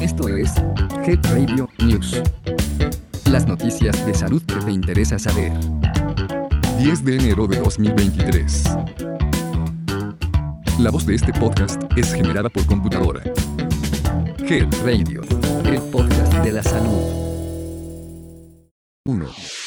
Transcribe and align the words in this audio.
Esto 0.00 0.28
es 0.28 0.52
Head 1.06 1.20
Radio 1.32 1.68
News. 1.78 2.20
Las 3.30 3.46
noticias 3.46 4.04
de 4.04 4.14
salud 4.14 4.42
que 4.42 4.56
te 4.56 4.72
interesa 4.72 5.18
saber. 5.18 5.52
10 6.78 7.04
de 7.04 7.16
enero 7.16 7.46
de 7.46 7.58
2023. 7.58 8.64
La 10.78 10.90
voz 10.90 11.06
de 11.06 11.14
este 11.14 11.32
podcast 11.32 11.80
es 11.96 12.12
generada 12.12 12.48
por 12.48 12.66
computadora. 12.66 13.22
Head 14.38 14.68
Radio, 14.84 15.22
el 15.64 15.80
podcast 15.90 16.34
de 16.44 16.52
la 16.52 16.62
salud. 16.62 17.22
1. 19.04 19.61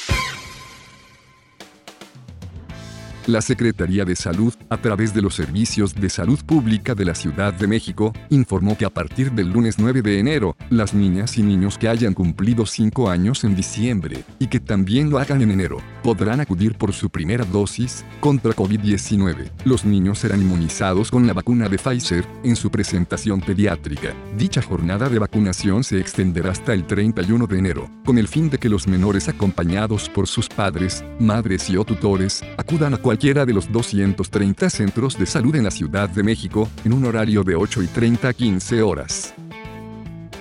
La 3.27 3.41
Secretaría 3.41 4.05
de 4.05 4.15
Salud, 4.15 4.53
a 4.69 4.77
través 4.77 5.11
de 5.11 5.23
los 5.23 5.33
Servicios 5.33 5.95
de 5.95 6.11
Salud 6.11 6.39
Pública 6.45 6.93
de 6.93 7.05
la 7.05 7.15
Ciudad 7.15 7.55
de 7.55 7.65
México, 7.65 8.13
informó 8.29 8.77
que 8.77 8.85
a 8.85 8.91
partir 8.91 9.31
del 9.31 9.51
lunes 9.51 9.79
9 9.79 10.03
de 10.03 10.19
enero, 10.19 10.55
las 10.69 10.93
niñas 10.93 11.35
y 11.39 11.41
niños 11.41 11.79
que 11.79 11.89
hayan 11.89 12.13
cumplido 12.13 12.67
5 12.67 13.09
años 13.09 13.43
en 13.43 13.55
diciembre, 13.55 14.23
y 14.37 14.45
que 14.45 14.59
también 14.59 15.09
lo 15.09 15.17
hagan 15.17 15.41
en 15.41 15.49
enero, 15.49 15.79
podrán 16.03 16.39
acudir 16.39 16.77
por 16.77 16.93
su 16.93 17.09
primera 17.09 17.45
dosis 17.45 18.05
contra 18.19 18.51
COVID-19. 18.51 19.49
Los 19.63 19.85
niños 19.85 20.19
serán 20.19 20.43
inmunizados 20.43 21.09
con 21.09 21.25
la 21.25 21.33
vacuna 21.33 21.67
de 21.67 21.79
Pfizer 21.79 22.27
en 22.43 22.55
su 22.55 22.69
presentación 22.69 23.41
pediátrica. 23.41 24.13
Dicha 24.37 24.61
jornada 24.61 25.09
de 25.09 25.17
vacunación 25.17 25.83
se 25.83 25.99
extenderá 25.99 26.51
hasta 26.51 26.73
el 26.73 26.85
31 26.85 27.47
de 27.47 27.57
enero, 27.57 27.89
con 28.05 28.19
el 28.19 28.27
fin 28.27 28.51
de 28.51 28.59
que 28.59 28.69
los 28.69 28.87
menores 28.87 29.27
acompañados 29.29 30.09
por 30.09 30.27
sus 30.27 30.47
padres, 30.47 31.03
madres 31.19 31.71
y 31.71 31.77
o 31.77 31.83
tutores 31.83 32.43
acudan 32.57 32.93
a 32.93 32.97
cualquier 32.97 33.14
cualquiera 33.15 33.45
de 33.45 33.53
los 33.53 33.71
230 33.71 34.69
centros 34.69 35.17
de 35.17 35.25
salud 35.25 35.55
en 35.55 35.63
la 35.63 35.71
Ciudad 35.71 36.09
de 36.09 36.21
México, 36.21 36.67
en 36.83 36.91
un 36.91 37.05
horario 37.05 37.45
de 37.45 37.55
8 37.55 37.83
y 37.83 37.87
30 37.87 38.27
a 38.27 38.33
15 38.33 38.81
horas. 38.81 39.33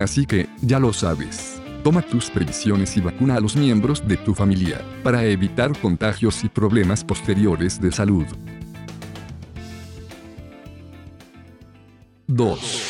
Así 0.00 0.26
que, 0.26 0.48
ya 0.60 0.80
lo 0.80 0.92
sabes. 0.92 1.57
Toma 1.84 2.02
tus 2.02 2.28
previsiones 2.28 2.96
y 2.96 3.00
vacuna 3.00 3.36
a 3.36 3.40
los 3.40 3.56
miembros 3.56 4.06
de 4.06 4.16
tu 4.16 4.34
familia, 4.34 4.82
para 5.02 5.24
evitar 5.24 5.78
contagios 5.78 6.42
y 6.44 6.48
problemas 6.48 7.04
posteriores 7.04 7.80
de 7.80 7.92
salud. 7.92 8.26
2. 12.26 12.87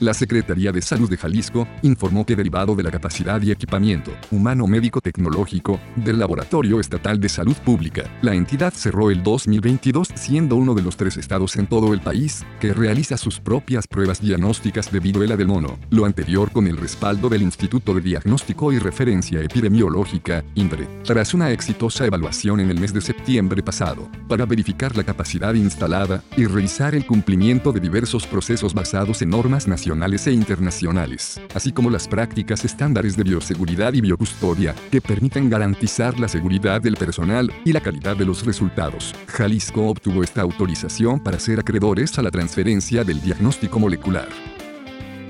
La 0.00 0.14
Secretaría 0.14 0.72
de 0.72 0.80
Salud 0.80 1.10
de 1.10 1.18
Jalisco 1.18 1.68
informó 1.82 2.24
que 2.24 2.34
derivado 2.34 2.74
de 2.74 2.82
la 2.82 2.90
capacidad 2.90 3.42
y 3.42 3.50
equipamiento 3.50 4.12
humano 4.30 4.66
médico 4.66 5.02
tecnológico 5.02 5.78
del 5.94 6.18
Laboratorio 6.18 6.80
Estatal 6.80 7.20
de 7.20 7.28
Salud 7.28 7.54
Pública, 7.66 8.04
la 8.22 8.34
entidad 8.34 8.72
cerró 8.72 9.10
el 9.10 9.22
2022 9.22 10.08
siendo 10.14 10.56
uno 10.56 10.72
de 10.72 10.80
los 10.80 10.96
tres 10.96 11.18
estados 11.18 11.54
en 11.56 11.66
todo 11.66 11.92
el 11.92 12.00
país 12.00 12.46
que 12.60 12.72
realiza 12.72 13.18
sus 13.18 13.40
propias 13.40 13.86
pruebas 13.86 14.22
diagnósticas 14.22 14.90
de 14.90 15.00
viruela 15.00 15.36
del 15.36 15.48
mono, 15.48 15.78
lo 15.90 16.06
anterior 16.06 16.50
con 16.50 16.66
el 16.66 16.78
respaldo 16.78 17.28
del 17.28 17.42
Instituto 17.42 17.92
de 17.92 18.00
Diagnóstico 18.00 18.72
y 18.72 18.78
Referencia 18.78 19.42
Epidemiológica, 19.42 20.42
INDRE, 20.54 20.88
tras 21.04 21.34
una 21.34 21.50
exitosa 21.50 22.06
evaluación 22.06 22.60
en 22.60 22.70
el 22.70 22.80
mes 22.80 22.94
de 22.94 23.02
septiembre 23.02 23.62
pasado, 23.62 24.08
para 24.28 24.46
verificar 24.46 24.96
la 24.96 25.04
capacidad 25.04 25.52
instalada 25.52 26.24
y 26.38 26.46
revisar 26.46 26.94
el 26.94 27.04
cumplimiento 27.04 27.70
de 27.70 27.80
diversos 27.80 28.26
procesos 28.26 28.72
basados 28.72 29.20
en 29.20 29.28
normas 29.28 29.68
nacionales 29.68 29.89
e 29.90 30.32
internacionales, 30.32 31.40
así 31.54 31.72
como 31.72 31.90
las 31.90 32.06
prácticas 32.06 32.64
estándares 32.64 33.16
de 33.16 33.24
bioseguridad 33.24 33.92
y 33.92 34.00
biocustodia, 34.00 34.74
que 34.90 35.00
permiten 35.00 35.50
garantizar 35.50 36.18
la 36.20 36.28
seguridad 36.28 36.80
del 36.80 36.96
personal 36.96 37.52
y 37.64 37.72
la 37.72 37.80
calidad 37.80 38.16
de 38.16 38.24
los 38.24 38.46
resultados. 38.46 39.14
Jalisco 39.26 39.88
obtuvo 39.88 40.22
esta 40.22 40.42
autorización 40.42 41.20
para 41.20 41.40
ser 41.40 41.58
acreedores 41.58 42.18
a 42.18 42.22
la 42.22 42.30
transferencia 42.30 43.02
del 43.04 43.20
diagnóstico 43.20 43.78
molecular. 43.78 44.28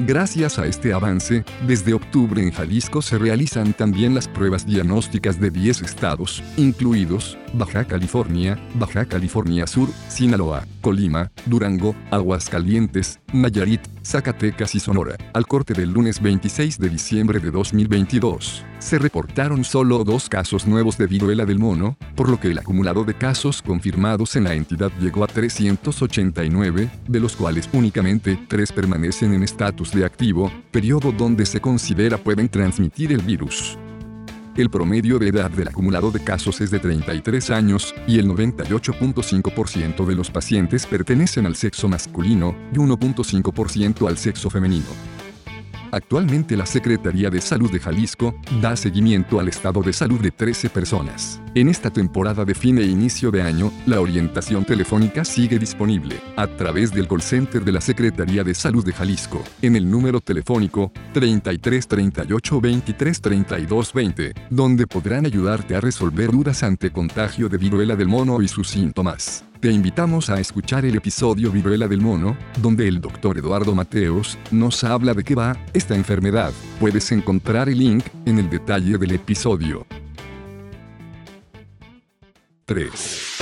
Gracias 0.06 0.58
a 0.58 0.64
este 0.64 0.94
avance, 0.94 1.44
desde 1.66 1.92
octubre 1.92 2.42
en 2.42 2.52
Jalisco 2.52 3.02
se 3.02 3.18
realizan 3.18 3.74
también 3.74 4.14
las 4.14 4.28
pruebas 4.28 4.64
diagnósticas 4.64 5.38
de 5.38 5.50
10 5.50 5.82
estados, 5.82 6.42
incluidos 6.56 7.36
Baja 7.52 7.84
California, 7.84 8.58
Baja 8.76 9.04
California 9.04 9.66
Sur, 9.66 9.90
Sinaloa, 10.08 10.66
Colima, 10.80 11.30
Durango, 11.46 11.94
Aguascalientes, 12.10 13.20
Nayarit, 13.32 13.80
Zacatecas 14.02 14.74
y 14.74 14.80
Sonora. 14.80 15.16
Al 15.34 15.46
corte 15.46 15.74
del 15.74 15.90
lunes 15.92 16.20
26 16.20 16.78
de 16.78 16.88
diciembre 16.88 17.38
de 17.38 17.50
2022, 17.50 18.64
se 18.78 18.98
reportaron 18.98 19.62
solo 19.64 20.02
dos 20.04 20.28
casos 20.28 20.66
nuevos 20.66 20.96
de 20.96 21.06
viruela 21.06 21.44
del 21.44 21.58
mono, 21.58 21.96
por 22.16 22.28
lo 22.28 22.40
que 22.40 22.48
el 22.48 22.58
acumulado 22.58 23.04
de 23.04 23.14
casos 23.14 23.62
confirmados 23.62 24.36
en 24.36 24.44
la 24.44 24.54
entidad 24.54 24.90
llegó 25.00 25.24
a 25.24 25.26
389, 25.26 26.90
de 27.06 27.20
los 27.20 27.36
cuales 27.36 27.68
únicamente 27.72 28.38
tres 28.48 28.72
permanecen 28.72 29.34
en 29.34 29.42
estatus 29.42 29.92
de 29.92 30.04
activo, 30.04 30.50
periodo 30.70 31.12
donde 31.12 31.46
se 31.46 31.60
considera 31.60 32.18
pueden 32.18 32.48
transmitir 32.48 33.12
el 33.12 33.22
virus. 33.22 33.78
El 34.60 34.68
promedio 34.68 35.18
de 35.18 35.28
edad 35.28 35.50
del 35.50 35.68
acumulado 35.68 36.10
de 36.10 36.22
casos 36.22 36.60
es 36.60 36.70
de 36.70 36.78
33 36.80 37.48
años, 37.48 37.94
y 38.06 38.18
el 38.18 38.28
98.5% 38.28 40.04
de 40.04 40.14
los 40.14 40.30
pacientes 40.30 40.84
pertenecen 40.84 41.46
al 41.46 41.56
sexo 41.56 41.88
masculino 41.88 42.54
y 42.70 42.76
1.5% 42.76 44.06
al 44.06 44.18
sexo 44.18 44.50
femenino. 44.50 45.09
Actualmente 45.92 46.56
la 46.56 46.66
Secretaría 46.66 47.30
de 47.30 47.40
Salud 47.40 47.70
de 47.70 47.80
Jalisco 47.80 48.34
da 48.60 48.76
seguimiento 48.76 49.40
al 49.40 49.48
estado 49.48 49.82
de 49.82 49.92
salud 49.92 50.20
de 50.20 50.30
13 50.30 50.70
personas. 50.70 51.40
En 51.54 51.68
esta 51.68 51.90
temporada 51.90 52.44
de 52.44 52.54
fin 52.54 52.78
e 52.78 52.84
inicio 52.84 53.30
de 53.30 53.42
año, 53.42 53.72
la 53.86 54.00
orientación 54.00 54.64
telefónica 54.64 55.24
sigue 55.24 55.58
disponible 55.58 56.16
a 56.36 56.46
través 56.46 56.92
del 56.92 57.08
call 57.08 57.22
center 57.22 57.64
de 57.64 57.72
la 57.72 57.80
Secretaría 57.80 58.44
de 58.44 58.54
Salud 58.54 58.84
de 58.84 58.92
Jalisco, 58.92 59.42
en 59.62 59.74
el 59.74 59.90
número 59.90 60.20
telefónico 60.20 60.92
33 61.12 61.88
38 61.88 62.60
23 62.60 63.20
32 63.20 63.92
20, 63.92 64.34
donde 64.50 64.86
podrán 64.86 65.26
ayudarte 65.26 65.74
a 65.74 65.80
resolver 65.80 66.30
dudas 66.30 66.62
ante 66.62 66.92
contagio 66.92 67.48
de 67.48 67.58
viruela 67.58 67.96
del 67.96 68.08
mono 68.08 68.40
y 68.42 68.48
sus 68.48 68.68
síntomas. 68.68 69.44
Te 69.60 69.70
invitamos 69.70 70.30
a 70.30 70.40
escuchar 70.40 70.86
el 70.86 70.96
episodio 70.96 71.52
Viruela 71.52 71.86
del 71.86 72.00
Mono, 72.00 72.34
donde 72.62 72.88
el 72.88 72.98
doctor 72.98 73.36
Eduardo 73.36 73.74
Mateos 73.74 74.38
nos 74.50 74.82
habla 74.84 75.12
de 75.12 75.22
qué 75.22 75.34
va 75.34 75.54
esta 75.74 75.94
enfermedad. 75.94 76.54
Puedes 76.80 77.12
encontrar 77.12 77.68
el 77.68 77.76
link 77.76 78.06
en 78.24 78.38
el 78.38 78.48
detalle 78.48 78.96
del 78.96 79.10
episodio. 79.10 79.86
3. 82.64 83.36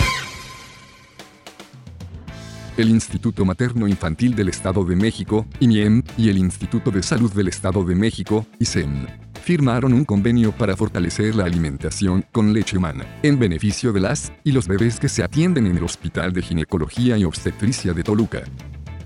El 2.79 2.89
Instituto 2.89 3.45
Materno 3.45 3.87
Infantil 3.87 4.35
del 4.35 4.49
Estado 4.49 4.85
de 4.85 4.97
México, 4.97 5.47
IMIEM, 5.61 6.03
y 6.17 6.31
el 6.31 6.39
Instituto 6.39 6.91
de 6.91 7.05
Salud 7.05 7.33
del 7.33 7.47
Estado 7.47 7.85
de 7.85 7.95
México, 7.95 8.45
ISEM 8.59 9.28
firmaron 9.49 9.95
un 9.95 10.05
convenio 10.05 10.53
para 10.53 10.77
fortalecer 10.77 11.35
la 11.35 11.45
alimentación 11.45 12.23
con 12.33 12.53
leche 12.53 12.77
humana, 12.77 13.07
en 13.23 13.39
beneficio 13.39 13.95
de 13.95 14.01
las 14.01 14.31
y 14.45 14.53
los 14.53 14.69
bebés 14.69 15.01
que 15.01 15.09
se 15.09 15.23
atienden 15.23 15.67
en 15.67 15.79
el 15.79 15.85
Hospital 15.85 16.35
de 16.35 16.43
Ginecología 16.43 17.17
y 17.17 17.25
Obstetricia 17.25 17.95
de 17.95 18.03
Toluca. 18.03 18.43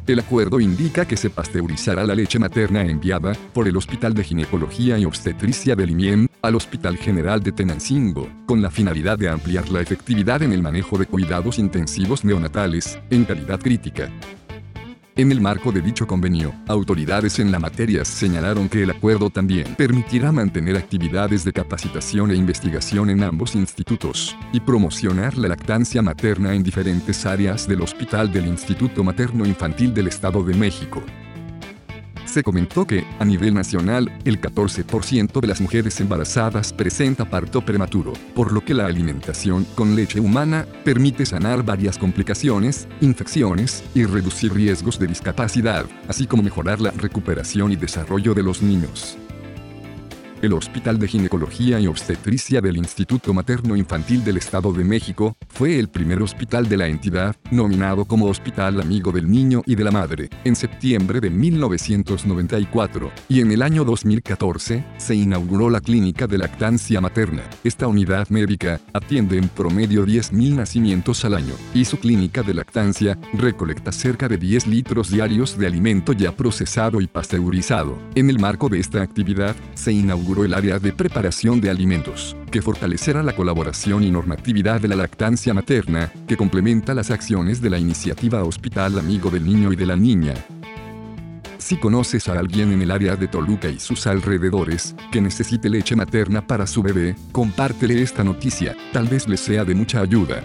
El 0.04 0.18
acuerdo 0.18 0.58
indica 0.58 1.06
que 1.06 1.16
se 1.16 1.30
pasteurizará 1.30 2.04
la 2.04 2.16
leche 2.16 2.40
materna 2.40 2.82
enviada 2.82 3.36
por 3.54 3.68
el 3.68 3.76
Hospital 3.76 4.14
de 4.14 4.24
Ginecología 4.24 4.98
y 4.98 5.04
Obstetricia 5.04 5.76
del 5.76 5.90
IMIEM 5.90 6.26
al 6.42 6.56
Hospital 6.56 6.96
General 6.96 7.40
de 7.40 7.52
Tenancingo, 7.52 8.28
con 8.44 8.60
la 8.60 8.72
finalidad 8.72 9.16
de 9.18 9.28
ampliar 9.28 9.68
la 9.68 9.80
efectividad 9.80 10.42
en 10.42 10.52
el 10.52 10.60
manejo 10.60 10.98
de 10.98 11.06
cuidados 11.06 11.60
intensivos 11.60 12.24
neonatales, 12.24 12.98
en 13.10 13.24
calidad 13.26 13.60
crítica. 13.60 14.10
En 15.14 15.30
el 15.30 15.42
marco 15.42 15.72
de 15.72 15.82
dicho 15.82 16.06
convenio, 16.06 16.54
autoridades 16.66 17.38
en 17.38 17.52
la 17.52 17.58
materia 17.58 18.02
señalaron 18.02 18.70
que 18.70 18.82
el 18.82 18.90
acuerdo 18.90 19.28
también 19.28 19.74
permitirá 19.74 20.32
mantener 20.32 20.74
actividades 20.74 21.44
de 21.44 21.52
capacitación 21.52 22.30
e 22.30 22.34
investigación 22.34 23.10
en 23.10 23.22
ambos 23.22 23.54
institutos, 23.54 24.34
y 24.54 24.60
promocionar 24.60 25.36
la 25.36 25.48
lactancia 25.48 26.00
materna 26.00 26.54
en 26.54 26.62
diferentes 26.62 27.26
áreas 27.26 27.68
del 27.68 27.82
Hospital 27.82 28.32
del 28.32 28.46
Instituto 28.46 29.04
Materno 29.04 29.44
Infantil 29.44 29.92
del 29.92 30.08
Estado 30.08 30.42
de 30.42 30.54
México 30.54 31.02
se 32.32 32.42
comentó 32.42 32.86
que, 32.86 33.04
a 33.18 33.24
nivel 33.24 33.52
nacional, 33.52 34.10
el 34.24 34.40
14% 34.40 35.40
de 35.40 35.46
las 35.46 35.60
mujeres 35.60 36.00
embarazadas 36.00 36.72
presenta 36.72 37.28
parto 37.28 37.60
prematuro, 37.60 38.14
por 38.34 38.52
lo 38.52 38.64
que 38.64 38.72
la 38.72 38.86
alimentación 38.86 39.66
con 39.74 39.94
leche 39.94 40.18
humana 40.18 40.66
permite 40.82 41.26
sanar 41.26 41.62
varias 41.62 41.98
complicaciones, 41.98 42.88
infecciones 43.02 43.84
y 43.94 44.04
reducir 44.04 44.54
riesgos 44.54 44.98
de 44.98 45.08
discapacidad, 45.08 45.84
así 46.08 46.26
como 46.26 46.42
mejorar 46.42 46.80
la 46.80 46.90
recuperación 46.92 47.70
y 47.70 47.76
desarrollo 47.76 48.32
de 48.32 48.42
los 48.42 48.62
niños. 48.62 49.18
El 50.42 50.54
Hospital 50.54 50.98
de 50.98 51.06
Ginecología 51.06 51.78
y 51.78 51.86
Obstetricia 51.86 52.60
del 52.60 52.76
Instituto 52.76 53.32
Materno 53.32 53.76
Infantil 53.76 54.24
del 54.24 54.38
Estado 54.38 54.72
de 54.72 54.82
México 54.82 55.36
fue 55.48 55.78
el 55.78 55.88
primer 55.88 56.20
hospital 56.20 56.68
de 56.68 56.76
la 56.76 56.88
entidad, 56.88 57.36
nominado 57.52 58.06
como 58.06 58.26
Hospital 58.26 58.80
Amigo 58.80 59.12
del 59.12 59.30
Niño 59.30 59.62
y 59.66 59.76
de 59.76 59.84
la 59.84 59.92
Madre, 59.92 60.30
en 60.42 60.56
septiembre 60.56 61.20
de 61.20 61.30
1994, 61.30 63.12
y 63.28 63.40
en 63.40 63.52
el 63.52 63.62
año 63.62 63.84
2014 63.84 64.84
se 64.96 65.14
inauguró 65.14 65.70
la 65.70 65.80
Clínica 65.80 66.26
de 66.26 66.38
Lactancia 66.38 67.00
Materna. 67.00 67.44
Esta 67.62 67.86
unidad 67.86 68.28
médica 68.28 68.80
atiende 68.92 69.38
en 69.38 69.48
promedio 69.48 70.04
10.000 70.04 70.56
nacimientos 70.56 71.24
al 71.24 71.34
año, 71.34 71.54
y 71.72 71.84
su 71.84 72.00
clínica 72.00 72.42
de 72.42 72.54
lactancia 72.54 73.16
recolecta 73.32 73.92
cerca 73.92 74.26
de 74.26 74.38
10 74.38 74.66
litros 74.66 75.08
diarios 75.08 75.56
de 75.56 75.68
alimento 75.68 76.12
ya 76.12 76.34
procesado 76.34 77.00
y 77.00 77.06
pasteurizado. 77.06 77.96
En 78.16 78.28
el 78.28 78.40
marco 78.40 78.68
de 78.68 78.80
esta 78.80 79.02
actividad, 79.02 79.54
se 79.74 79.92
el 80.40 80.54
área 80.54 80.78
de 80.78 80.92
preparación 80.92 81.60
de 81.60 81.70
alimentos, 81.70 82.36
que 82.50 82.62
fortalecerá 82.62 83.22
la 83.22 83.36
colaboración 83.36 84.02
y 84.02 84.10
normatividad 84.10 84.80
de 84.80 84.88
la 84.88 84.96
lactancia 84.96 85.52
materna, 85.52 86.10
que 86.26 86.36
complementa 86.36 86.94
las 86.94 87.10
acciones 87.10 87.60
de 87.60 87.70
la 87.70 87.78
iniciativa 87.78 88.42
Hospital 88.42 88.98
Amigo 88.98 89.30
del 89.30 89.44
Niño 89.44 89.72
y 89.72 89.76
de 89.76 89.86
la 89.86 89.96
Niña. 89.96 90.34
Si 91.58 91.76
conoces 91.76 92.28
a 92.28 92.38
alguien 92.38 92.72
en 92.72 92.82
el 92.82 92.90
área 92.90 93.14
de 93.14 93.28
Toluca 93.28 93.68
y 93.68 93.78
sus 93.78 94.06
alrededores, 94.06 94.96
que 95.12 95.20
necesite 95.20 95.70
leche 95.70 95.94
materna 95.94 96.44
para 96.44 96.66
su 96.66 96.82
bebé, 96.82 97.14
compártele 97.30 98.02
esta 98.02 98.24
noticia, 98.24 98.74
tal 98.92 99.06
vez 99.06 99.28
le 99.28 99.36
sea 99.36 99.64
de 99.64 99.74
mucha 99.74 100.00
ayuda. 100.00 100.42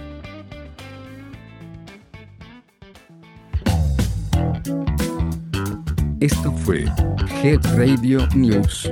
Esto 6.20 6.52
fue 6.52 6.86
Head 7.44 7.62
Radio 7.78 8.28
News. 8.36 8.92